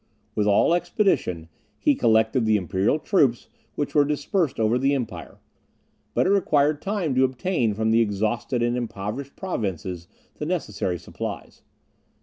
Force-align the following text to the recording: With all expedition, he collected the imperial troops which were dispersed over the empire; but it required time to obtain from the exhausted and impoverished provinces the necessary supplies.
With 0.33 0.47
all 0.47 0.73
expedition, 0.73 1.47
he 1.77 1.93
collected 1.93 2.43
the 2.47 2.57
imperial 2.57 2.97
troops 2.97 3.49
which 3.75 3.93
were 3.93 4.03
dispersed 4.03 4.59
over 4.59 4.79
the 4.79 4.95
empire; 4.95 5.37
but 6.15 6.25
it 6.25 6.31
required 6.31 6.81
time 6.81 7.13
to 7.13 7.23
obtain 7.23 7.75
from 7.75 7.91
the 7.91 8.01
exhausted 8.01 8.63
and 8.63 8.75
impoverished 8.75 9.35
provinces 9.35 10.07
the 10.37 10.47
necessary 10.47 10.97
supplies. 10.97 11.61